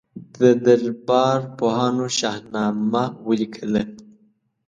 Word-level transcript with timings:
د 0.39 0.41
دربار 0.65 1.39
پوهانو 1.57 2.05
شاهنامه 2.19 3.03
ولیکله. 3.27 3.83